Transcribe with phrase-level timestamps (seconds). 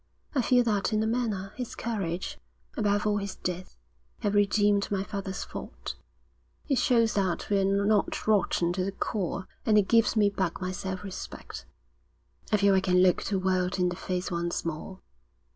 [0.33, 2.39] I feel that in a manner his courage,
[2.75, 3.77] above all his death,
[4.21, 5.93] have redeemed my father's fault.
[6.67, 10.71] It shows that we're not rotten to the core, and it gives me back my
[10.71, 11.67] self respect.
[12.51, 15.01] I feel I can look the world in the face once more.